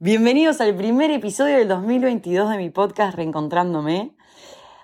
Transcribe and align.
Bienvenidos 0.00 0.60
al 0.60 0.74
primer 0.74 1.12
episodio 1.12 1.56
del 1.56 1.68
2022 1.68 2.50
de 2.50 2.56
mi 2.56 2.68
podcast 2.68 3.16
Reencontrándome. 3.16 4.16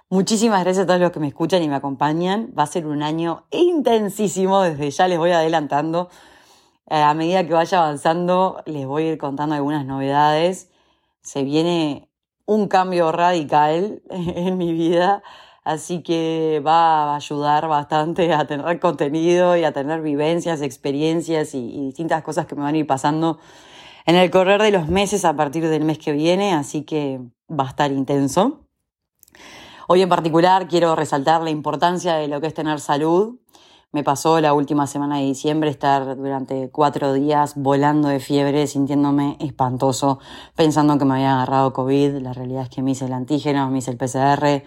Muchísimas 0.08 0.62
gracias 0.62 0.84
a 0.84 0.86
todos 0.86 1.00
los 1.00 1.10
que 1.10 1.18
me 1.18 1.26
escuchan 1.26 1.64
y 1.64 1.68
me 1.68 1.74
acompañan. 1.74 2.52
Va 2.56 2.62
a 2.62 2.66
ser 2.66 2.86
un 2.86 3.02
año 3.02 3.44
intensísimo, 3.50 4.62
desde 4.62 4.88
ya 4.88 5.08
les 5.08 5.18
voy 5.18 5.32
adelantando. 5.32 6.10
Eh, 6.88 6.94
a 6.94 7.12
medida 7.14 7.44
que 7.44 7.52
vaya 7.52 7.78
avanzando, 7.78 8.62
les 8.66 8.86
voy 8.86 9.02
a 9.02 9.12
ir 9.12 9.18
contando 9.18 9.56
algunas 9.56 9.84
novedades. 9.84 10.70
Se 11.22 11.42
viene 11.42 12.08
un 12.46 12.68
cambio 12.68 13.10
radical 13.10 14.02
en 14.10 14.58
mi 14.58 14.72
vida, 14.72 15.24
así 15.64 16.04
que 16.04 16.62
va 16.64 17.14
a 17.14 17.16
ayudar 17.16 17.66
bastante 17.66 18.32
a 18.32 18.46
tener 18.46 18.78
contenido 18.78 19.56
y 19.56 19.64
a 19.64 19.72
tener 19.72 20.02
vivencias, 20.02 20.62
experiencias 20.62 21.52
y, 21.56 21.58
y 21.58 21.86
distintas 21.86 22.22
cosas 22.22 22.46
que 22.46 22.54
me 22.54 22.62
van 22.62 22.76
a 22.76 22.78
ir 22.78 22.86
pasando 22.86 23.40
en 24.10 24.16
el 24.16 24.28
correr 24.32 24.60
de 24.60 24.72
los 24.72 24.88
meses 24.88 25.24
a 25.24 25.36
partir 25.36 25.68
del 25.68 25.84
mes 25.84 25.96
que 25.98 26.10
viene, 26.10 26.52
así 26.52 26.82
que 26.82 27.20
va 27.48 27.66
a 27.66 27.68
estar 27.68 27.92
intenso. 27.92 28.66
Hoy 29.86 30.02
en 30.02 30.08
particular 30.08 30.66
quiero 30.66 30.96
resaltar 30.96 31.42
la 31.42 31.50
importancia 31.50 32.16
de 32.16 32.26
lo 32.26 32.40
que 32.40 32.48
es 32.48 32.54
tener 32.54 32.80
salud. 32.80 33.38
Me 33.92 34.02
pasó 34.02 34.40
la 34.40 34.52
última 34.52 34.88
semana 34.88 35.18
de 35.18 35.26
diciembre 35.26 35.70
estar 35.70 36.16
durante 36.16 36.70
cuatro 36.70 37.12
días 37.12 37.54
volando 37.54 38.08
de 38.08 38.18
fiebre, 38.18 38.66
sintiéndome 38.66 39.36
espantoso, 39.38 40.18
pensando 40.56 40.98
que 40.98 41.04
me 41.04 41.14
había 41.14 41.34
agarrado 41.34 41.72
COVID. 41.72 42.16
La 42.16 42.32
realidad 42.32 42.64
es 42.64 42.68
que 42.68 42.82
me 42.82 42.90
hice 42.90 43.04
el 43.04 43.12
antígeno, 43.12 43.70
me 43.70 43.78
hice 43.78 43.92
el 43.92 43.96
PCR, 43.96 44.64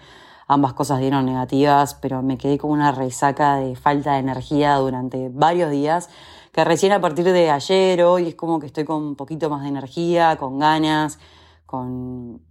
ambas 0.48 0.72
cosas 0.72 1.00
dieron 1.00 1.26
negativas, 1.26 1.92
pero 1.92 2.22
me 2.22 2.38
quedé 2.38 2.56
con 2.56 2.70
una 2.70 2.92
resaca 2.92 3.56
de 3.56 3.76
falta 3.76 4.14
de 4.14 4.20
energía 4.20 4.76
durante 4.76 5.28
varios 5.28 5.70
días 5.70 6.08
que 6.54 6.64
recién 6.64 6.92
a 6.92 7.00
partir 7.00 7.24
de 7.24 7.50
ayer, 7.50 8.04
hoy, 8.04 8.28
es 8.28 8.36
como 8.36 8.60
que 8.60 8.66
estoy 8.66 8.84
con 8.84 9.02
un 9.02 9.16
poquito 9.16 9.50
más 9.50 9.62
de 9.62 9.70
energía, 9.70 10.36
con 10.36 10.60
ganas, 10.60 11.18
con 11.66 12.42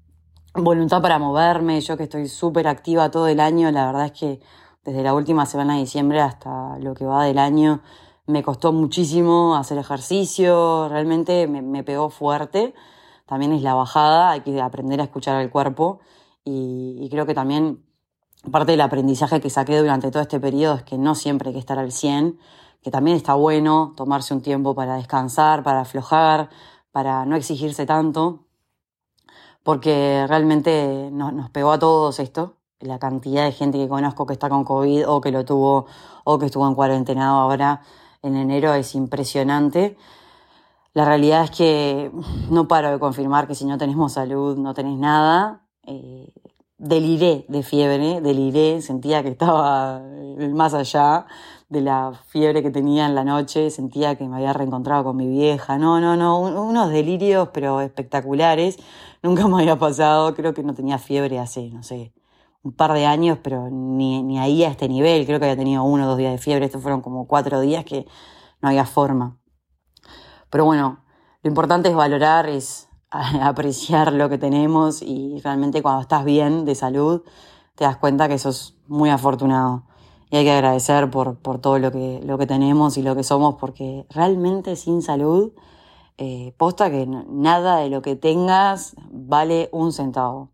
voluntad 0.54 1.02
para 1.02 1.20
moverme, 1.20 1.80
yo 1.80 1.96
que 1.96 2.04
estoy 2.04 2.28
súper 2.28 2.68
activa 2.68 3.10
todo 3.10 3.30
el 3.30 3.40
año, 3.40 3.72
la 3.72 3.86
verdad 3.86 4.08
es 4.08 4.12
que 4.12 4.42
desde 4.84 5.04
la 5.04 5.14
última 5.14 5.46
semana 5.46 5.76
de 5.76 5.80
diciembre 5.80 6.20
hasta 6.20 6.78
lo 6.80 6.94
que 6.94 7.06
va 7.06 7.24
del 7.24 7.38
año 7.38 7.80
me 8.28 8.44
costó 8.44 8.74
muchísimo 8.74 9.56
hacer 9.56 9.78
ejercicio, 9.78 10.90
realmente 10.90 11.48
me, 11.48 11.84
pegó 11.86 12.10
fuerte, 12.10 12.74
también 13.26 13.54
es 13.54 13.62
la 13.62 13.74
bajada, 13.74 14.32
hay 14.32 14.42
que 14.42 14.60
aprender 14.60 15.00
a 15.00 15.06
escuchar 15.06 15.38
al 15.38 15.50
cuerpo 15.50 16.02
y, 16.44 16.98
y 17.00 17.10
creo 17.10 17.26
que 17.26 17.34
también 17.34 17.86
parte 18.52 18.74
del 18.74 18.82
aprendizaje 18.82 19.40
que 19.40 19.50
saqué 19.50 19.78
durante 19.78 20.12
todo 20.12 20.24
este 20.24 20.42
periodo 20.42 20.76
es 20.76 20.84
que 20.84 20.98
no 20.98 21.16
siempre 21.16 21.50
hay 21.50 21.54
que 21.54 21.60
estar 21.60 21.80
al 21.80 21.94
100, 21.94 22.38
que 22.84 22.92
también 22.92 23.16
está 23.16 23.34
bueno 23.34 23.94
tomarse 23.96 24.34
un 24.34 24.42
tiempo 24.42 24.76
para 24.76 24.96
descansar, 24.96 25.64
para 25.64 25.82
aflojar, 25.82 26.50
para 26.92 27.26
no 27.26 27.36
exigirse 27.36 27.86
tanto, 27.86 28.46
porque 29.64 30.26
realmente 30.28 31.10
nos, 31.12 31.50
pegó 31.50 31.72
a 31.72 31.80
todos 31.80 32.20
esto, 32.20 32.58
la 32.80 33.00
cantidad 33.00 33.46
de 33.46 33.54
gente 33.54 33.78
que 33.78 33.88
conozco 33.88 34.26
que 34.26 34.34
está 34.34 34.50
con 34.50 34.66
COVID 34.66 35.08
o 35.08 35.22
que 35.22 35.32
lo 35.32 35.46
tuvo 35.46 35.86
o 36.26 36.38
que 36.38 36.48
estuvo 36.48 36.68
en 36.68 36.76
cuarentenado 36.76 37.40
ahora 37.40 37.82
en 38.22 38.36
enero 38.36 38.74
es 38.74 38.94
impresionante. 38.96 39.98
La 40.94 41.06
realidad 41.06 41.46
es 41.46 41.52
que 41.52 42.12
no 42.50 42.68
paro 42.68 42.92
de 42.92 43.00
confirmar 43.00 43.48
que 43.48 43.56
si 43.56 43.66
no 43.66 43.78
tenemos 43.78 44.14
salud 44.14 44.58
no 44.58 44.74
tenés 44.74 44.98
nada. 44.98 45.66
Eh, 45.84 46.34
deliré 46.78 47.46
de 47.48 47.64
fiebre, 47.64 48.20
deliré, 48.20 48.82
sentía 48.82 49.24
que 49.24 49.30
estaba 49.30 50.02
más 50.52 50.74
allá 50.74 51.26
de 51.74 51.82
la 51.82 52.14
fiebre 52.28 52.62
que 52.62 52.70
tenía 52.70 53.08
en 53.08 53.16
la 53.16 53.24
noche, 53.24 53.72
sentía 53.72 54.16
que 54.16 54.26
me 54.26 54.38
había 54.38 54.54
reencontrado 54.54 55.04
con 55.04 55.18
mi 55.18 55.28
vieja, 55.28 55.78
no, 55.80 56.00
no, 56.00 56.16
no, 56.16 56.40
unos 56.40 56.90
delirios 56.92 57.50
pero 57.52 57.82
espectaculares, 57.82 58.78
nunca 59.24 59.48
me 59.48 59.62
había 59.62 59.78
pasado, 59.78 60.36
creo 60.36 60.54
que 60.54 60.64
no 60.64 60.76
tenía 60.76 61.00
fiebre 61.00 61.40
hace, 61.40 61.72
no 61.72 61.82
sé, 61.82 62.14
un 62.62 62.74
par 62.74 62.94
de 62.94 63.08
años, 63.08 63.40
pero 63.44 63.70
ni, 63.72 64.22
ni 64.22 64.40
ahí 64.40 64.64
a 64.64 64.70
este 64.70 64.88
nivel, 64.88 65.26
creo 65.26 65.40
que 65.40 65.46
había 65.46 65.58
tenido 65.58 65.84
uno 65.84 66.06
o 66.06 66.08
dos 66.08 66.18
días 66.18 66.32
de 66.32 66.38
fiebre, 66.38 66.66
estos 66.66 66.82
fueron 66.82 67.02
como 67.02 67.28
cuatro 67.28 67.60
días 67.60 67.84
que 67.84 68.06
no 68.62 68.70
había 68.70 68.86
forma. 68.86 69.40
Pero 70.52 70.66
bueno, 70.66 71.04
lo 71.42 71.48
importante 71.50 71.90
es 71.90 71.96
valorar, 71.96 72.48
es 72.48 72.88
apreciar 73.42 74.14
lo 74.14 74.30
que 74.30 74.38
tenemos 74.38 75.02
y 75.02 75.42
realmente 75.44 75.82
cuando 75.82 76.02
estás 76.02 76.24
bien 76.24 76.66
de 76.66 76.76
salud 76.76 77.24
te 77.76 77.86
das 77.86 77.98
cuenta 77.98 78.28
que 78.28 78.38
sos 78.38 78.78
muy 78.88 79.10
afortunado 79.10 79.88
y 80.34 80.36
hay 80.36 80.46
que 80.46 80.52
agradecer 80.52 81.12
por, 81.12 81.38
por 81.38 81.60
todo 81.60 81.78
lo 81.78 81.92
que, 81.92 82.20
lo 82.26 82.40
que 82.40 82.48
tenemos 82.48 82.98
y 82.98 83.04
lo 83.04 83.16
que 83.16 83.22
somos, 83.22 83.54
porque 83.60 84.08
realmente 84.10 84.76
sin 84.76 85.04
salud, 85.04 85.52
eh, 86.18 86.56
posta 86.58 86.90
que 86.90 87.06
nada 87.06 87.78
de 87.78 87.92
lo 87.92 88.02
que 88.02 88.16
tengas 88.16 88.96
vale 89.12 89.70
un 89.72 89.94
centavo. 89.94 90.50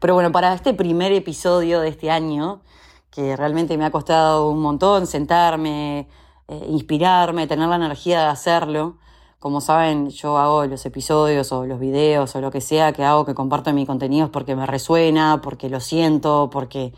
Pero 0.00 0.14
bueno, 0.14 0.32
para 0.32 0.54
este 0.54 0.72
primer 0.72 1.12
episodio 1.12 1.80
de 1.80 1.88
este 1.88 2.10
año, 2.10 2.62
que 3.10 3.36
realmente 3.36 3.76
me 3.76 3.84
ha 3.84 3.90
costado 3.90 4.48
un 4.48 4.62
montón 4.62 5.06
sentarme, 5.06 6.08
eh, 6.48 6.66
inspirarme, 6.70 7.46
tener 7.46 7.68
la 7.68 7.76
energía 7.76 8.20
de 8.20 8.28
hacerlo, 8.28 8.96
como 9.38 9.60
saben, 9.60 10.08
yo 10.08 10.38
hago 10.38 10.64
los 10.64 10.86
episodios 10.86 11.52
o 11.52 11.66
los 11.66 11.78
videos 11.78 12.34
o 12.34 12.40
lo 12.40 12.50
que 12.50 12.62
sea 12.62 12.94
que 12.94 13.04
hago, 13.04 13.26
que 13.26 13.34
comparto 13.34 13.68
en 13.68 13.76
mis 13.76 13.86
contenidos 13.86 14.30
porque 14.30 14.56
me 14.56 14.64
resuena, 14.64 15.42
porque 15.42 15.68
lo 15.68 15.80
siento, 15.80 16.48
porque 16.50 16.94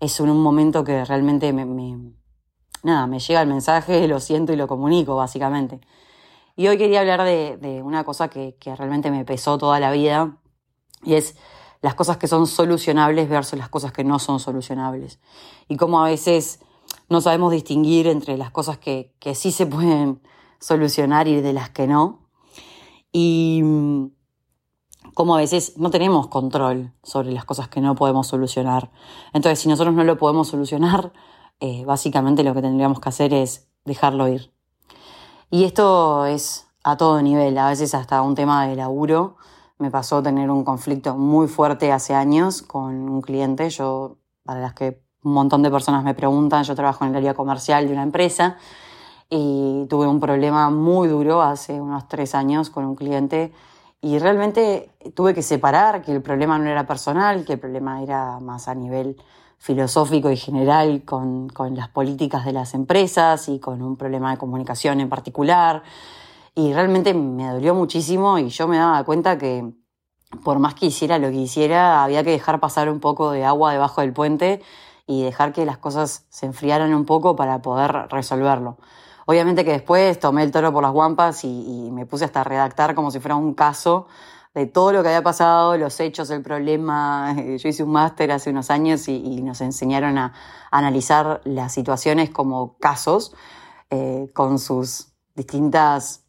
es 0.00 0.20
un 0.20 0.40
momento 0.40 0.84
que 0.84 1.04
realmente 1.04 1.52
me, 1.52 1.64
nada, 2.82 3.06
me 3.06 3.18
llega 3.18 3.42
el 3.42 3.48
mensaje, 3.48 4.06
lo 4.08 4.20
siento 4.20 4.52
y 4.52 4.56
lo 4.56 4.66
comunico, 4.68 5.16
básicamente. 5.16 5.80
Y 6.56 6.68
hoy 6.68 6.78
quería 6.78 7.00
hablar 7.00 7.22
de, 7.22 7.82
una 7.84 8.04
cosa 8.04 8.28
que, 8.28 8.56
realmente 8.64 9.10
me 9.10 9.24
pesó 9.24 9.58
toda 9.58 9.78
la 9.78 9.90
vida, 9.90 10.38
y 11.02 11.14
es 11.14 11.36
las 11.82 11.94
cosas 11.94 12.16
que 12.16 12.26
son 12.26 12.46
solucionables 12.46 13.28
versus 13.28 13.58
las 13.58 13.68
cosas 13.68 13.92
que 13.92 14.04
no 14.04 14.18
son 14.18 14.40
solucionables. 14.40 15.20
Y 15.68 15.76
cómo 15.76 16.02
a 16.02 16.08
veces 16.08 16.60
no 17.08 17.20
sabemos 17.20 17.52
distinguir 17.52 18.06
entre 18.06 18.38
las 18.38 18.50
cosas 18.50 18.78
que, 18.78 19.14
que 19.18 19.34
sí 19.34 19.52
se 19.52 19.66
pueden 19.66 20.22
solucionar 20.58 21.28
y 21.28 21.40
de 21.40 21.52
las 21.52 21.68
que 21.70 21.86
no. 21.86 22.26
Y 23.12 23.62
como 25.16 25.34
a 25.34 25.38
veces 25.38 25.78
no 25.78 25.88
tenemos 25.88 26.26
control 26.26 26.92
sobre 27.02 27.32
las 27.32 27.46
cosas 27.46 27.68
que 27.68 27.80
no 27.80 27.94
podemos 27.94 28.26
solucionar. 28.26 28.90
Entonces, 29.32 29.60
si 29.60 29.66
nosotros 29.66 29.94
no 29.94 30.04
lo 30.04 30.18
podemos 30.18 30.48
solucionar, 30.48 31.10
eh, 31.60 31.86
básicamente 31.86 32.44
lo 32.44 32.52
que 32.52 32.60
tendríamos 32.60 33.00
que 33.00 33.08
hacer 33.08 33.32
es 33.32 33.66
dejarlo 33.86 34.28
ir. 34.28 34.52
Y 35.50 35.64
esto 35.64 36.26
es 36.26 36.66
a 36.84 36.98
todo 36.98 37.22
nivel, 37.22 37.56
a 37.56 37.68
veces 37.68 37.94
hasta 37.94 38.20
un 38.20 38.34
tema 38.34 38.66
de 38.66 38.76
laburo. 38.76 39.36
Me 39.78 39.90
pasó 39.90 40.22
tener 40.22 40.50
un 40.50 40.64
conflicto 40.64 41.16
muy 41.16 41.48
fuerte 41.48 41.92
hace 41.92 42.12
años 42.12 42.60
con 42.60 43.08
un 43.08 43.22
cliente. 43.22 43.70
Yo, 43.70 44.18
para 44.44 44.60
las 44.60 44.74
que 44.74 45.02
un 45.22 45.32
montón 45.32 45.62
de 45.62 45.70
personas 45.70 46.04
me 46.04 46.12
preguntan, 46.12 46.62
yo 46.64 46.74
trabajo 46.74 47.06
en 47.06 47.12
el 47.12 47.16
área 47.16 47.32
comercial 47.32 47.86
de 47.86 47.94
una 47.94 48.02
empresa 48.02 48.58
y 49.30 49.86
tuve 49.88 50.06
un 50.06 50.20
problema 50.20 50.68
muy 50.68 51.08
duro 51.08 51.40
hace 51.40 51.80
unos 51.80 52.06
tres 52.06 52.34
años 52.34 52.68
con 52.68 52.84
un 52.84 52.96
cliente 52.96 53.54
y 54.00 54.18
realmente 54.18 54.90
tuve 55.14 55.34
que 55.34 55.42
separar 55.42 56.02
que 56.02 56.12
el 56.12 56.22
problema 56.22 56.58
no 56.58 56.68
era 56.68 56.86
personal, 56.86 57.44
que 57.44 57.54
el 57.54 57.58
problema 57.58 58.02
era 58.02 58.38
más 58.40 58.68
a 58.68 58.74
nivel 58.74 59.16
filosófico 59.58 60.30
y 60.30 60.36
general 60.36 61.02
con, 61.04 61.48
con 61.48 61.74
las 61.76 61.88
políticas 61.88 62.44
de 62.44 62.52
las 62.52 62.74
empresas 62.74 63.48
y 63.48 63.58
con 63.58 63.82
un 63.82 63.96
problema 63.96 64.30
de 64.30 64.38
comunicación 64.38 65.00
en 65.00 65.08
particular. 65.08 65.82
Y 66.54 66.72
realmente 66.72 67.14
me 67.14 67.48
dolió 67.50 67.74
muchísimo 67.74 68.38
y 68.38 68.48
yo 68.48 68.68
me 68.68 68.78
daba 68.78 69.02
cuenta 69.04 69.38
que 69.38 69.72
por 70.44 70.58
más 70.58 70.74
que 70.74 70.86
hiciera 70.86 71.18
lo 71.18 71.30
que 71.30 71.36
hiciera, 71.36 72.02
había 72.02 72.24
que 72.24 72.30
dejar 72.30 72.60
pasar 72.60 72.90
un 72.90 73.00
poco 73.00 73.30
de 73.30 73.44
agua 73.44 73.72
debajo 73.72 74.00
del 74.00 74.12
puente 74.12 74.62
y 75.06 75.22
dejar 75.22 75.52
que 75.52 75.64
las 75.64 75.78
cosas 75.78 76.26
se 76.30 76.46
enfriaran 76.46 76.92
un 76.94 77.04
poco 77.04 77.36
para 77.36 77.62
poder 77.62 78.08
resolverlo. 78.10 78.78
Obviamente 79.28 79.64
que 79.64 79.72
después 79.72 80.20
tomé 80.20 80.44
el 80.44 80.52
toro 80.52 80.72
por 80.72 80.84
las 80.84 80.92
guampas 80.92 81.42
y, 81.42 81.90
me 81.92 82.06
puse 82.06 82.24
hasta 82.24 82.42
a 82.42 82.44
redactar 82.44 82.94
como 82.94 83.10
si 83.10 83.18
fuera 83.18 83.34
un 83.34 83.54
caso 83.54 84.06
de 84.54 84.66
todo 84.66 84.92
lo 84.92 85.02
que 85.02 85.08
había 85.08 85.22
pasado, 85.22 85.76
los 85.76 85.98
hechos, 85.98 86.30
el 86.30 86.42
problema. 86.42 87.34
Yo 87.58 87.68
hice 87.68 87.82
un 87.82 87.90
máster 87.90 88.30
hace 88.30 88.50
unos 88.50 88.70
años 88.70 89.08
y, 89.08 89.42
nos 89.42 89.60
enseñaron 89.60 90.16
a, 90.16 90.32
analizar 90.70 91.40
las 91.44 91.74
situaciones 91.74 92.30
como 92.30 92.78
casos, 92.78 93.34
eh, 93.90 94.30
con 94.32 94.60
sus 94.60 95.08
distintas 95.34 96.24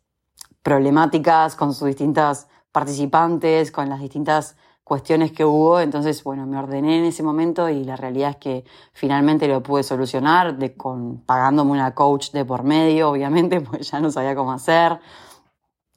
problemáticas, 0.63 1.55
con 1.55 1.73
sus 1.73 1.87
distintas 1.87 2.47
participantes, 2.71 3.71
con 3.71 3.89
las 3.89 3.99
distintas 3.99 4.57
cuestiones 4.87 5.33
que 5.33 5.43
hubo, 5.43 5.81
entonces, 5.81 6.23
bueno, 6.23 6.45
me 6.45 6.57
ordené 6.57 6.99
en 6.99 7.03
ese 7.03 7.21
momento 7.21 7.67
y 7.67 7.83
la 7.83 7.97
realidad 7.97 8.29
es 8.29 8.35
que 8.37 8.65
finalmente 8.93 9.45
lo 9.49 9.61
pude 9.61 9.83
solucionar 9.83 10.57
con, 10.77 11.17
pagándome 11.25 11.71
una 11.71 11.93
coach 11.93 12.31
de 12.31 12.45
por 12.45 12.63
medio, 12.63 13.09
obviamente, 13.11 13.59
pues 13.59 13.91
ya 13.91 13.99
no 13.99 14.09
sabía 14.11 14.33
cómo 14.33 14.53
hacer. 14.53 14.97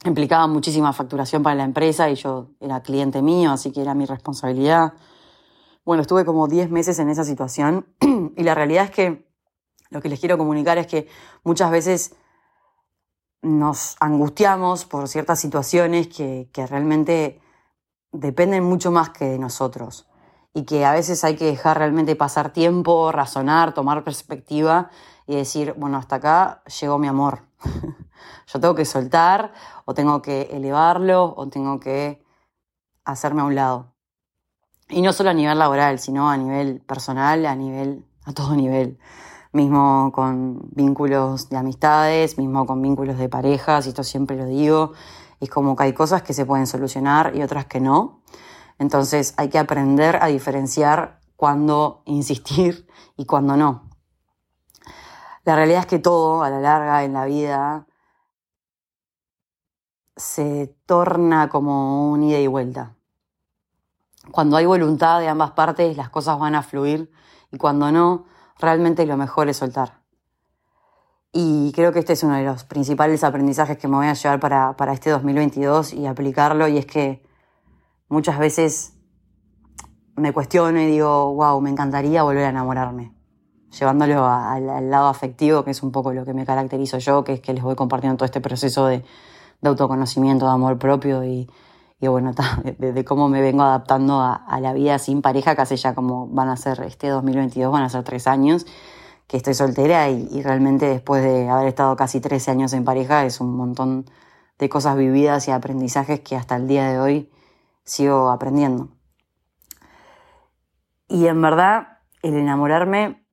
Implicaba 0.05 0.49
muchísima 0.49 0.93
facturación 0.93 1.41
para 1.45 1.55
la 1.55 1.63
empresa 1.63 2.11
y 2.11 2.17
yo 2.17 2.49
era 2.59 2.83
cliente 2.83 3.23
mío, 3.23 3.53
así 3.53 3.71
que 3.71 3.81
era 3.81 3.95
mi 3.95 4.07
responsabilidad. 4.07 4.95
Bueno, 5.85 6.03
estuve 6.03 6.25
como 6.25 6.49
10 6.49 6.71
meses 6.71 6.99
en 6.99 7.11
esa 7.11 7.23
situación 7.23 7.87
y 8.37 8.43
la 8.43 8.57
realidad 8.57 8.87
es 8.87 8.91
que 8.91 9.31
lo 9.91 10.01
que 10.01 10.09
les 10.09 10.19
quiero 10.19 10.37
comunicar 10.37 10.79
es 10.79 10.89
que 10.89 11.07
muchas 11.45 11.71
veces 11.71 12.17
nos 13.43 13.97
angustiamos 14.01 14.85
por 14.85 15.07
ciertas 15.07 15.39
situaciones 15.39 16.09
que 16.09 16.49
realmente 16.69 17.41
dependen 18.13 18.65
mucho 18.65 18.91
más 18.91 19.11
que 19.11 19.25
de 19.25 19.39
nosotros 19.39 20.07
y 20.53 20.65
que 20.65 20.85
a 20.85 20.93
veces 20.93 21.23
hay 21.25 21.37
que 21.37 21.45
dejar 21.45 21.79
realmente 21.79 22.17
pasar 22.17 22.53
tiempo, 22.53 23.13
razonar, 23.13 23.73
tomar 23.73 24.03
perspectiva 24.05 24.91
y 25.27 25.37
decir, 25.37 25.75
bueno, 25.77 25.97
hasta 25.97 26.17
acá 26.17 26.63
llegó 26.81 26.99
mi 26.99 27.07
amor. 27.07 27.43
Yo 28.53 28.61
tengo 28.61 28.75
que 28.75 28.85
soltar 28.85 29.53
o 29.85 29.95
tengo 29.95 30.23
que 30.23 30.49
elevarlo 30.53 31.35
o 31.37 31.49
tengo 31.49 31.79
que 31.79 32.25
hacerme 33.05 33.43
a 33.43 33.45
un 33.45 33.55
lado. 33.55 33.93
Y 34.89 35.03
no 35.03 35.13
solo 35.13 35.31
a 35.31 35.35
nivel 35.35 35.59
laboral, 35.59 36.01
sino 36.01 36.29
a 36.29 36.37
nivel 36.37 36.81
personal, 36.81 37.47
a 37.47 37.55
nivel, 37.55 38.05
a 38.25 38.33
todo 38.33 38.57
nivel. 38.57 38.99
Mismo 39.53 40.11
con 40.13 40.69
vínculos 40.73 41.49
de 41.49 41.57
amistades, 41.57 42.39
mismo 42.39 42.67
con 42.67 42.83
vínculos 42.83 43.19
de 43.19 43.29
parejas, 43.29 43.87
y 43.87 43.91
esto 43.91 44.03
siempre 44.03 44.37
lo 44.37 44.47
digo. 44.47 44.93
Es 45.41 45.51
como 45.51 45.75
que 45.75 45.85
hay 45.85 45.93
cosas 45.93 46.23
que 46.23 46.35
se 46.35 46.45
pueden 46.47 46.67
solucionar 46.67 47.35
y 47.35 47.43
otras 47.43 47.67
que 47.67 47.81
no. 47.81 48.23
Entonces 48.79 49.35
hay 49.37 49.49
que 49.49 49.59
aprender 49.59 50.19
a 50.23 50.27
diferenciar 50.27 51.21
cuándo 51.37 52.03
insistir 52.05 52.87
y 53.17 53.25
cuándo 53.25 53.57
no. 53.57 53.89
La 55.45 55.57
realidad 55.57 55.81
es 55.81 55.87
que 55.87 55.99
todo, 55.99 56.43
a 56.43 56.51
la 56.51 56.61
larga, 56.61 57.03
en 57.03 57.15
la 57.15 57.25
vida, 57.25 57.87
se 60.17 60.77
torna 60.85 61.49
como 61.49 62.11
un 62.13 62.23
ida 62.23 62.39
y 62.39 62.47
vuelta. 62.47 62.95
Cuando 64.31 64.59
hay 64.59 64.67
voluntad 64.67 65.19
de 65.19 65.29
ambas 65.29 65.53
partes, 65.53 65.97
las 65.97 66.11
cosas 66.11 66.39
van 66.39 66.55
a 66.55 66.63
fluir 66.63 67.11
y 67.51 67.57
cuando 67.57 67.91
no, 67.91 68.27
realmente 68.59 69.07
lo 69.07 69.17
mejor 69.17 69.49
es 69.49 69.57
soltar. 69.57 70.00
Y 71.33 71.71
creo 71.73 71.93
que 71.93 72.01
este 72.01 72.15
es 72.15 72.23
uno 72.25 72.35
de 72.35 72.45
los 72.45 72.65
principales 72.65 73.23
aprendizajes 73.23 73.79
que 73.79 73.87
me 73.87 73.97
voy 73.97 74.07
a 74.07 74.15
llevar 74.15 74.41
para, 74.41 74.77
para 74.77 74.93
este 74.93 75.11
2022 75.11 75.93
y 75.93 76.07
aplicarlo, 76.07 76.67
y 76.67 76.79
es 76.79 76.87
que 76.87 77.23
muchas 78.09 78.39
veces 78.39 78.95
me 80.17 80.33
cuestiono 80.33 80.81
y 80.81 80.87
digo, 80.87 81.33
wow, 81.35 81.61
me 81.61 81.71
encantaría 81.71 82.25
volver 82.25 82.45
a 82.45 82.49
enamorarme. 82.51 83.13
Llevándolo 83.79 84.27
al 84.27 84.91
lado 84.91 85.07
afectivo, 85.07 85.65
que 85.65 85.71
es 85.71 85.83
un 85.85 85.93
poco 85.93 86.13
lo 86.13 86.25
que 86.25 86.35
me 86.35 86.45
caracterizo 86.45 86.99
yo, 86.99 87.23
que 87.23 87.35
es 87.35 87.41
que 87.41 87.55
les 87.55 87.63
voy 87.63 87.77
compartiendo 87.77 88.17
todo 88.17 88.25
este 88.27 88.41
proceso 88.41 88.87
de, 88.87 89.05
autoconocimiento, 89.63 90.47
de 90.47 90.53
amor 90.53 90.79
propio 90.79 91.23
y, 91.23 91.49
bueno, 92.01 92.33
de, 92.79 93.05
cómo 93.05 93.29
me 93.29 93.41
vengo 93.41 93.63
adaptando 93.63 94.21
a, 94.21 94.59
la 94.61 94.73
vida 94.73 94.99
sin 94.99 95.23
pareja, 95.23 95.55
que 95.55 95.63
hace 95.63 95.77
ya 95.77 95.95
como 95.95 96.27
van 96.27 96.49
a 96.49 96.57
ser 96.57 96.81
este 96.81 97.09
2022, 97.09 97.71
van 97.71 97.85
a 97.85 97.89
ser 97.89 98.03
tres 98.03 98.27
años 98.27 98.67
que 99.31 99.37
estoy 99.37 99.55
soltera 99.55 100.09
y, 100.09 100.27
y 100.33 100.43
realmente 100.43 100.87
después 100.87 101.23
de 101.23 101.49
haber 101.49 101.69
estado 101.69 101.95
casi 101.95 102.21
13 102.21 102.51
años 102.51 102.73
en 102.73 102.85
pareja 102.85 103.25
es 103.25 103.41
un 103.41 103.57
montón 103.57 104.05
de 104.59 104.69
cosas 104.69 104.97
vividas 104.97 105.47
y 105.47 105.53
aprendizajes 105.53 106.19
que 106.19 106.35
hasta 106.35 106.57
el 106.57 106.67
día 106.67 106.91
de 106.91 106.99
hoy 106.99 107.31
sigo 107.85 108.31
aprendiendo. 108.31 108.89
Y 111.07 111.29
en 111.29 111.41
verdad, 111.41 111.99
el 112.23 112.35
enamorarme 112.35 113.25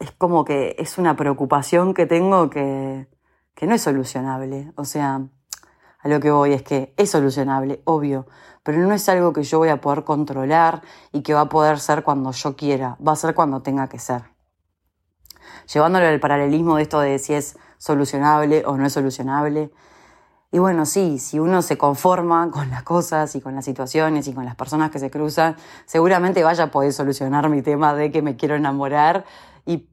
es 0.00 0.12
como 0.12 0.46
que 0.46 0.76
es 0.78 0.96
una 0.96 1.14
preocupación 1.14 1.92
que 1.92 2.06
tengo 2.06 2.48
que, 2.48 3.06
que 3.54 3.66
no 3.66 3.74
es 3.74 3.82
solucionable. 3.82 4.72
O 4.76 4.86
sea, 4.86 5.28
a 5.98 6.08
lo 6.08 6.20
que 6.20 6.30
voy 6.30 6.54
es 6.54 6.62
que 6.62 6.94
es 6.96 7.10
solucionable, 7.10 7.82
obvio, 7.84 8.26
pero 8.62 8.78
no 8.78 8.94
es 8.94 9.06
algo 9.10 9.34
que 9.34 9.42
yo 9.42 9.58
voy 9.58 9.68
a 9.68 9.82
poder 9.82 10.04
controlar 10.04 10.80
y 11.12 11.20
que 11.20 11.34
va 11.34 11.42
a 11.42 11.48
poder 11.50 11.80
ser 11.80 12.02
cuando 12.02 12.32
yo 12.32 12.56
quiera, 12.56 12.96
va 13.06 13.12
a 13.12 13.16
ser 13.16 13.34
cuando 13.34 13.60
tenga 13.60 13.90
que 13.90 13.98
ser. 13.98 14.31
Llevándolo 15.72 16.06
al 16.06 16.20
paralelismo 16.20 16.76
de 16.76 16.82
esto 16.82 17.00
de 17.00 17.18
si 17.18 17.34
es 17.34 17.56
solucionable 17.78 18.64
o 18.66 18.76
no 18.76 18.86
es 18.86 18.92
solucionable, 18.92 19.70
y 20.54 20.58
bueno, 20.58 20.84
sí, 20.84 21.18
si 21.18 21.38
uno 21.38 21.62
se 21.62 21.78
conforma 21.78 22.50
con 22.50 22.68
las 22.68 22.82
cosas 22.82 23.34
y 23.36 23.40
con 23.40 23.54
las 23.54 23.64
situaciones 23.64 24.28
y 24.28 24.34
con 24.34 24.44
las 24.44 24.54
personas 24.54 24.90
que 24.90 24.98
se 24.98 25.10
cruzan, 25.10 25.56
seguramente 25.86 26.44
vaya 26.44 26.64
a 26.64 26.70
poder 26.70 26.92
solucionar 26.92 27.48
mi 27.48 27.62
tema 27.62 27.94
de 27.94 28.10
que 28.12 28.20
me 28.20 28.36
quiero 28.36 28.54
enamorar 28.54 29.24
y 29.64 29.88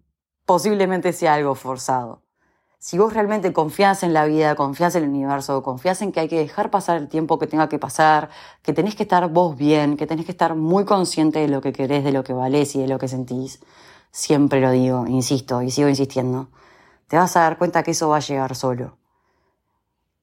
posiblemente 0.46 1.14
sea 1.14 1.36
algo 1.36 1.56
forzado. 1.56 2.24
Si 2.78 2.98
vos 2.98 3.14
realmente 3.14 3.54
confías 3.54 4.04
en 4.04 4.14
la 4.14 4.26
vida, 4.26 4.56
confías 4.56 4.96
en 4.96 5.04
el 5.04 5.10
universo, 5.10 5.64
confías 5.64 6.02
en 6.02 6.12
que 6.12 6.22
hay 6.22 6.28
que 6.28 6.40
dejar 6.40 6.72
pasar 6.72 6.98
el 6.98 7.08
tiempo 7.08 7.40
que 7.40 7.48
tenga 7.48 7.70
que 7.70 7.80
pasar, 7.80 8.30
que 8.62 8.74
tenés 8.74 8.96
que 8.96 9.04
estar 9.04 9.30
vos 9.30 9.56
bien, 9.56 9.96
que 9.96 10.08
tenés 10.08 10.26
que 10.26 10.32
estar 10.32 10.56
muy 10.56 10.84
consciente 10.84 11.40
de 11.40 11.48
lo 11.48 11.62
que 11.62 11.72
querés, 11.72 12.04
de 12.04 12.12
lo 12.12 12.24
que 12.26 12.34
valés 12.34 12.76
y 12.76 12.82
de 12.82 12.88
lo 12.88 13.00
que 13.00 13.08
sentís, 13.08 13.62
siempre 14.12 14.62
lo 14.62 14.72
digo, 14.72 15.06
insisto 15.08 15.62
y 15.62 15.72
sigo 15.72 15.90
insistiendo, 15.90 16.50
te 17.08 17.18
vas 17.18 17.36
a 17.36 17.42
dar 17.42 17.58
cuenta 17.58 17.84
que 17.84 17.92
eso 17.92 18.10
va 18.10 18.18
a 18.18 18.22
llegar 18.22 18.56
solo. 18.56 18.98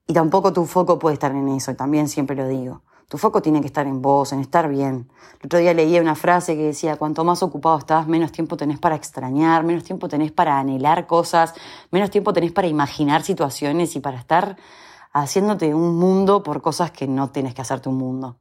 Y 0.07 0.13
tampoco 0.13 0.53
tu 0.53 0.65
foco 0.65 0.97
puede 0.99 1.15
estar 1.15 1.31
en 1.31 1.47
eso, 1.49 1.75
también 1.75 2.07
siempre 2.07 2.35
lo 2.35 2.47
digo. 2.47 2.81
Tu 3.09 3.17
foco 3.17 3.41
tiene 3.41 3.61
que 3.61 3.67
estar 3.67 3.87
en 3.87 4.01
vos, 4.01 4.33
en 4.33 4.41
estar 4.41 4.67
bien. 4.67 5.09
El 5.39 5.45
otro 5.45 5.59
día 5.59 5.73
leía 5.73 6.01
una 6.01 6.15
frase 6.15 6.55
que 6.55 6.63
decía, 6.63 6.97
cuanto 6.97 7.23
más 7.23 7.41
ocupado 7.41 7.77
estás, 7.77 8.05
menos 8.07 8.33
tiempo 8.33 8.57
tenés 8.57 8.79
para 8.79 8.95
extrañar, 8.95 9.63
menos 9.63 9.85
tiempo 9.85 10.09
tenés 10.09 10.33
para 10.33 10.59
anhelar 10.59 11.07
cosas, 11.07 11.53
menos 11.89 12.09
tiempo 12.09 12.33
tenés 12.33 12.51
para 12.51 12.67
imaginar 12.67 13.23
situaciones 13.23 13.95
y 13.95 14.01
para 14.01 14.17
estar 14.17 14.57
haciéndote 15.13 15.73
un 15.73 15.97
mundo 15.97 16.43
por 16.43 16.61
cosas 16.61 16.91
que 16.91 17.07
no 17.07 17.29
tienes 17.29 17.53
que 17.53 17.61
hacerte 17.61 17.87
un 17.87 17.97
mundo. 17.97 18.39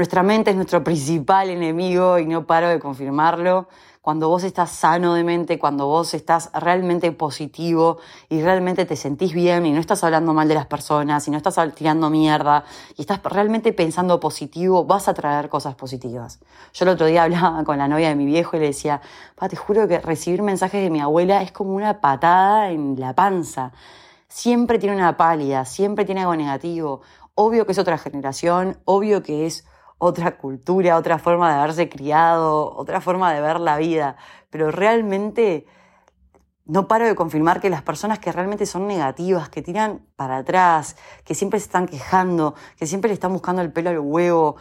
Nuestra 0.00 0.22
mente 0.22 0.48
es 0.48 0.56
nuestro 0.56 0.82
principal 0.82 1.50
enemigo 1.50 2.18
y 2.18 2.24
no 2.24 2.46
paro 2.46 2.70
de 2.70 2.80
confirmarlo 2.80 3.68
cuando 4.00 4.30
vos 4.30 4.44
estás 4.44 4.70
sano 4.70 5.12
de 5.12 5.24
mente, 5.24 5.58
cuando 5.58 5.88
vos 5.88 6.14
estás 6.14 6.50
realmente 6.54 7.12
positivo 7.12 7.98
y 8.30 8.40
realmente 8.40 8.86
te 8.86 8.96
sentís 8.96 9.34
bien 9.34 9.66
y 9.66 9.72
no 9.72 9.78
estás 9.78 10.02
hablando 10.02 10.32
mal 10.32 10.48
de 10.48 10.54
las 10.54 10.64
personas 10.64 11.28
y 11.28 11.30
no 11.30 11.36
estás 11.36 11.60
tirando 11.74 12.08
mierda 12.08 12.64
y 12.96 13.02
estás 13.02 13.22
realmente 13.24 13.74
pensando 13.74 14.18
positivo, 14.20 14.86
vas 14.86 15.06
a 15.06 15.12
traer 15.12 15.50
cosas 15.50 15.74
positivas. 15.74 16.40
Yo 16.72 16.86
el 16.86 16.92
otro 16.92 17.04
día 17.04 17.24
hablaba 17.24 17.62
con 17.64 17.76
la 17.76 17.86
novia 17.86 18.08
de 18.08 18.14
mi 18.14 18.24
viejo 18.24 18.56
y 18.56 18.60
le 18.60 18.66
decía, 18.68 19.02
te 19.50 19.56
juro 19.56 19.86
que 19.86 19.98
recibir 19.98 20.40
mensajes 20.40 20.82
de 20.82 20.88
mi 20.88 21.00
abuela 21.00 21.42
es 21.42 21.52
como 21.52 21.74
una 21.74 22.00
patada 22.00 22.70
en 22.70 22.98
la 22.98 23.14
panza. 23.14 23.72
Siempre 24.28 24.78
tiene 24.78 24.96
una 24.96 25.18
pálida, 25.18 25.66
siempre 25.66 26.06
tiene 26.06 26.22
algo 26.22 26.36
negativo. 26.36 27.02
Obvio 27.34 27.66
que 27.66 27.72
es 27.72 27.78
otra 27.78 27.98
generación, 27.98 28.78
obvio 28.86 29.22
que 29.22 29.44
es 29.44 29.66
otra 30.00 30.38
cultura, 30.38 30.96
otra 30.96 31.18
forma 31.18 31.52
de 31.52 31.60
haberse 31.60 31.88
criado, 31.90 32.74
otra 32.74 33.02
forma 33.02 33.32
de 33.34 33.42
ver 33.42 33.60
la 33.60 33.76
vida, 33.76 34.16
pero 34.48 34.70
realmente 34.70 35.66
no 36.64 36.88
paro 36.88 37.04
de 37.04 37.14
confirmar 37.14 37.60
que 37.60 37.68
las 37.68 37.82
personas 37.82 38.18
que 38.18 38.32
realmente 38.32 38.64
son 38.64 38.86
negativas, 38.86 39.50
que 39.50 39.60
tiran 39.60 40.06
para 40.16 40.38
atrás, 40.38 40.96
que 41.22 41.34
siempre 41.34 41.60
se 41.60 41.66
están 41.66 41.86
quejando, 41.86 42.54
que 42.78 42.86
siempre 42.86 43.08
le 43.08 43.14
están 43.14 43.32
buscando 43.32 43.60
el 43.60 43.72
pelo 43.72 43.90
al 43.90 43.98
huevo, 43.98 44.56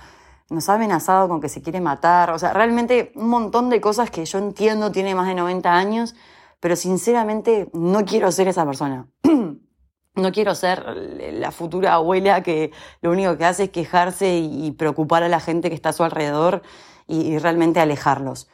nos 0.49 0.67
ha 0.67 0.73
amenazado 0.73 1.29
con 1.29 1.39
que 1.39 1.47
se 1.47 1.61
quiere 1.61 1.79
matar, 1.79 2.31
o 2.31 2.39
sea, 2.39 2.51
realmente 2.51 3.13
un 3.15 3.29
montón 3.29 3.69
de 3.69 3.79
cosas 3.79 4.11
que 4.11 4.25
yo 4.25 4.39
entiendo 4.39 4.91
tiene 4.91 5.15
más 5.15 5.27
de 5.27 5.35
90 5.35 5.71
años, 5.73 6.15
pero 6.59 6.75
sinceramente 6.75 7.69
no 7.71 8.03
quiero 8.03 8.29
ser 8.33 8.49
esa 8.49 8.65
persona. 8.65 9.07
No 10.15 10.31
quiero 10.31 10.55
ser 10.55 10.85
la 11.33 11.51
futura 11.51 11.93
abuela 11.93 12.43
que 12.43 12.71
lo 13.01 13.11
único 13.11 13.37
que 13.37 13.45
hace 13.45 13.65
es 13.65 13.69
quejarse 13.69 14.37
y 14.37 14.71
preocupar 14.71 15.23
a 15.23 15.29
la 15.29 15.39
gente 15.39 15.69
que 15.69 15.75
está 15.75 15.89
a 15.89 15.93
su 15.93 16.03
alrededor 16.03 16.61
y, 17.09 17.37
realmente 17.39 17.79
alejarlos. 17.79 18.47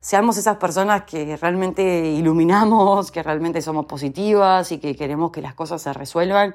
Seamos 0.00 0.38
esas 0.38 0.56
personas 0.56 1.02
que 1.02 1.36
realmente 1.36 2.10
iluminamos, 2.10 3.10
que 3.10 3.22
realmente 3.22 3.60
somos 3.60 3.86
positivas 3.86 4.72
y 4.72 4.78
que 4.78 4.96
queremos 4.96 5.30
que 5.30 5.42
las 5.42 5.54
cosas 5.54 5.82
se 5.82 5.92
resuelvan 5.92 6.54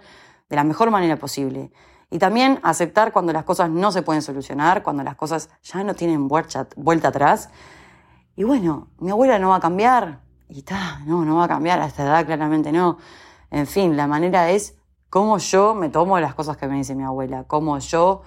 de 0.50 0.56
la 0.56 0.64
mejor 0.64 0.92
manera 0.92 1.18
posible. 1.18 1.72
Y 2.10 2.20
también 2.20 2.60
aceptar 2.64 3.12
cuando 3.12 3.34
las 3.34 3.44
cosas 3.44 3.70
no 3.70 3.92
se 3.92 4.02
pueden 4.02 4.22
solucionar, 4.22 4.82
cuando 4.82 5.04
las 5.04 5.16
cosas 5.16 5.50
ya 5.64 5.84
no 5.84 5.94
tienen 5.94 6.28
vuelta, 6.28 6.68
atrás. 7.08 7.50
Y 8.36 8.44
bueno, 8.44 8.88
mi 9.00 9.12
abuela 9.12 9.40
no 9.40 9.50
va 9.50 9.58
a 9.58 9.60
cambiar. 9.60 10.22
Y 10.50 10.60
está, 10.60 11.00
no, 11.06 11.26
no 11.26 11.38
va 11.38 11.46
a 11.46 11.48
cambiar 11.48 11.82
a 11.82 11.86
esta 11.86 12.04
edad, 12.04 12.26
claramente 12.26 12.72
no. 12.72 12.98
En 13.54 13.68
fin, 13.68 13.96
la 13.96 14.08
manera 14.08 14.50
es 14.50 14.76
cómo 15.12 15.38
yo 15.38 15.76
me 15.76 15.90
tomo 15.90 16.20
las 16.20 16.34
cosas 16.34 16.58
que 16.58 16.68
me 16.68 16.76
dice 16.76 16.96
mi 16.96 17.04
abuela, 17.04 17.44
cómo 17.44 17.78
yo 17.78 18.24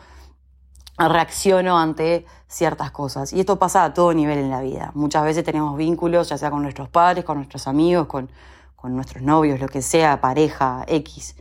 reacciono 0.97 1.77
ante 1.77 2.25
ciertas 2.47 2.93
cosas. 2.93 3.33
Y 3.33 3.41
esto 3.41 3.59
pasa 3.59 3.83
a 3.83 3.93
todo 3.93 4.15
nivel 4.15 4.39
en 4.39 4.51
la 4.51 4.61
vida. 4.61 4.93
Muchas 4.95 5.25
veces 5.25 5.43
tenemos 5.43 5.77
vínculos, 5.77 6.29
ya 6.29 6.39
sea 6.39 6.53
con 6.53 6.63
nuestros 6.63 6.89
padres, 6.91 7.25
con 7.25 7.39
nuestros 7.39 7.67
amigos, 7.67 8.07
con, 8.07 8.31
con 8.77 8.95
nuestros 8.95 9.21
novios, 9.21 9.59
lo 9.59 9.67
que 9.67 9.83
sea, 9.83 10.21
pareja, 10.21 10.85
X. 10.87 11.35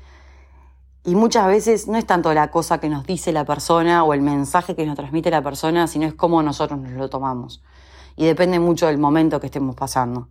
Y 1.03 1.13
muchas 1.13 1.45
veces 1.45 1.87
no 1.87 1.99
es 1.99 2.07
tanto 2.07 2.33
la 2.33 2.49
cosa 2.49 2.79
que 2.79 2.89
nos 2.89 3.05
dice 3.05 3.31
la 3.31 3.45
persona 3.45 4.03
o 4.03 4.15
el 4.15 4.21
mensaje 4.21 4.75
que 4.75 4.87
nos 4.87 4.95
transmite 4.95 5.29
la 5.29 5.43
persona, 5.43 5.85
sino 5.85 6.07
es 6.07 6.15
cómo 6.15 6.41
nosotros 6.41 6.79
nos 6.79 6.93
lo 6.93 7.07
tomamos. 7.07 7.61
Y 8.15 8.25
depende 8.25 8.57
mucho 8.57 8.87
del 8.87 8.97
momento 8.97 9.39
que 9.39 9.45
estemos 9.45 9.75
pasando. 9.75 10.29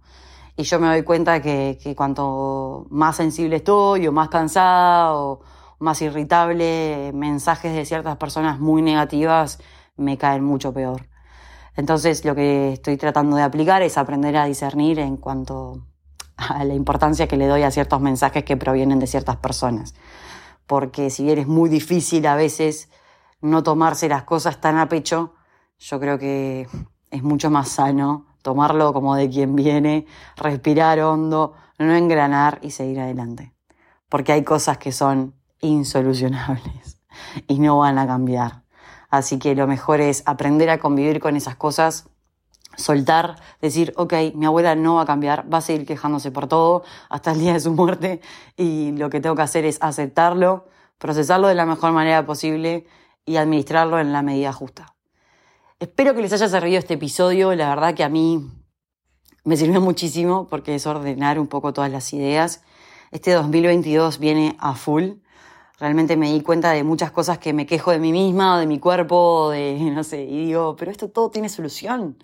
Y 0.57 0.63
yo 0.63 0.79
me 0.79 0.87
doy 0.87 1.03
cuenta 1.03 1.43
que, 1.43 1.95
cuanto 1.97 2.87
más 2.91 3.17
sensible 3.17 3.57
estoy 3.57 4.07
o 4.07 4.13
más 4.13 4.29
cansada 4.29 5.15
o 5.15 5.41
más 5.81 6.01
irritable, 6.01 7.11
mensajes 7.13 7.75
de 7.75 7.85
ciertas 7.85 8.17
personas 8.17 8.61
muy 8.61 8.81
negativas 8.81 9.59
me 9.97 10.17
caen 10.17 10.45
mucho 10.45 10.73
peor. 10.73 11.09
Entonces 11.77 12.25
lo 12.25 12.37
que 12.37 12.73
estoy 12.75 12.97
tratando 12.97 13.37
de 13.37 13.43
aplicar 13.43 13.83
es 13.83 13.99
aprender 13.99 14.37
a 14.37 14.45
discernir 14.45 15.01
en 15.01 15.17
cuanto 15.17 15.87
a 16.37 16.65
la 16.65 16.75
importancia 16.75 17.27
que 17.27 17.37
le 17.37 17.49
doy 17.49 17.63
a 17.63 17.73
ciertos 17.73 18.01
mensajes 18.01 18.45
que 18.45 18.57
provienen 18.57 19.01
de 19.01 19.09
ciertas 19.09 19.37
personas. 19.39 19.95
Porque 20.67 21.11
si 21.11 21.25
bien 21.25 21.39
es 21.39 21.49
muy 21.49 21.69
difícil 21.69 22.27
a 22.27 22.37
veces 22.37 22.91
no 23.41 23.65
tomarse 23.65 24.09
las 24.09 24.23
cosas 24.23 24.61
tan 24.61 24.79
a 24.79 24.89
pecho, 24.89 25.35
yo 25.81 25.99
creo 25.99 26.17
que 26.19 26.69
es 27.11 27.23
mucho 27.25 27.51
más 27.51 27.69
sano 27.71 28.34
tomarlo 28.45 28.93
como 28.93 29.17
de 29.17 29.31
quien 29.31 29.57
viene, 29.57 30.07
respirar 30.37 31.01
hondo, 31.01 31.55
no 31.79 31.95
engranar 31.95 32.59
y 32.61 32.73
seguir 32.73 33.01
adelante. 33.01 33.55
Porque 34.11 34.33
hay 34.33 34.45
cosas 34.45 34.77
que 34.77 34.93
son 34.93 35.35
insolucionables 35.63 37.01
y 37.49 37.59
no 37.59 37.79
van 37.79 37.99
a 37.99 38.07
cambiar. 38.07 38.63
Así 39.09 39.39
que 39.39 39.55
lo 39.55 39.67
mejor 39.67 40.03
es 40.03 40.23
aprender 40.27 40.69
a 40.69 40.79
convivir 40.79 41.21
con 41.21 41.37
esas 41.37 41.57
cosas, 41.57 42.11
soltar, 42.77 43.37
decir, 43.63 43.95
ok, 43.97 44.13
mi 44.35 44.45
abuela 44.45 44.75
no 44.75 44.97
va 44.97 45.03
a 45.03 45.07
cambiar, 45.07 45.51
va 45.53 45.59
a 45.59 45.63
seguir 45.63 45.87
quejándose 45.87 46.31
por 46.31 46.47
todo 46.47 46.85
hasta 47.09 47.33
el 47.33 47.39
día 47.39 47.55
de 47.55 47.61
su 47.61 47.73
muerte 47.73 48.21
y 48.59 48.93
lo 48.93 49.09
que 49.09 49.23
tengo 49.23 49.37
que 49.37 49.43
hacer 49.43 49.65
es 49.65 49.79
aceptarlo, 49.81 50.67
procesarlo 50.99 51.49
de 51.49 51.55
la 51.55 51.65
mejor 51.65 51.93
manera 51.93 52.27
posible 52.27 52.87
y 53.25 53.37
administrarlo 53.37 53.99
en 53.99 54.13
la 54.13 54.21
medida 54.21 54.53
justa. 54.53 54.94
Espero 55.81 56.15
que 56.15 56.23
les 56.23 56.33
haya 56.33 56.49
servido 56.49 56.79
este 56.79 56.95
episodio, 56.95 57.53
la 57.57 57.69
verdad 57.69 57.95
que 57.95 58.05
a 58.05 58.09
mí 58.09 58.49
me 59.43 59.57
sirvió 59.57 59.81
muchísimo 59.81 60.47
porque 60.49 60.77
es 60.77 60.87
ordenar 60.87 61.41
un 61.41 61.49
poco 61.49 61.73
todas 61.73 61.91
las 61.91 62.13
ideas. 62.13 62.63
Este 63.11 63.33
2022 63.33 64.21
viene 64.21 64.57
a 64.61 64.75
full. 64.75 65.15
Realmente 65.81 66.17
me 66.17 66.33
di 66.33 66.43
cuenta 66.43 66.71
de 66.71 66.85
muchas 66.85 67.11
cosas 67.11 67.39
que 67.39 67.53
me 67.53 67.67
quejo 67.67 67.91
de 67.91 67.99
mí 67.99 68.13
misma, 68.13 68.61
de 68.61 68.67
mi 68.69 68.79
cuerpo, 68.79 69.51
de 69.51 69.77
no 69.93 70.05
sé, 70.05 70.23
y 70.23 70.47
digo, 70.47 70.77
pero 70.77 70.93
esto 70.93 71.11
todo 71.11 71.31
tiene 71.31 71.49
solución. 71.49 72.19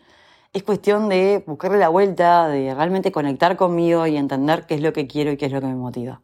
Es 0.52 0.62
cuestión 0.62 1.08
de 1.08 1.42
buscarle 1.44 1.78
la 1.78 1.88
vuelta, 1.88 2.46
de 2.46 2.72
realmente 2.72 3.10
conectar 3.10 3.56
conmigo 3.56 4.06
y 4.06 4.16
entender 4.16 4.64
qué 4.66 4.76
es 4.76 4.80
lo 4.80 4.92
que 4.92 5.08
quiero 5.08 5.32
y 5.32 5.36
qué 5.36 5.46
es 5.46 5.52
lo 5.52 5.60
que 5.60 5.66
me 5.66 5.74
motiva. 5.74 6.22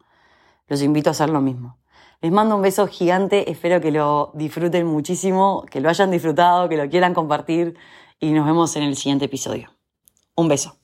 Los 0.69 0.81
invito 0.81 1.11
a 1.11 1.13
hacer 1.13 1.31
lo 1.31 1.41
mismo. 1.41 1.77
Les 2.23 2.33
mando 2.33 2.57
un 2.57 2.63
beso 2.63 2.87
gigante, 2.87 3.51
espero 3.51 3.81
que 3.81 3.91
lo 3.91 4.31
disfruten 4.35 4.87
muchísimo, 4.87 5.65
que 5.71 5.81
lo 5.81 5.89
hayan 5.89 6.11
disfrutado, 6.11 6.69
que 6.69 6.77
lo 6.77 6.89
quieran 6.89 7.15
compartir 7.15 7.77
y 8.19 8.33
nos 8.33 8.47
vemos 8.47 8.75
en 8.77 8.85
el 8.85 8.97
siguiente 8.97 9.27
episodio. 9.27 9.71
Un 10.35 10.49
beso. 10.49 10.76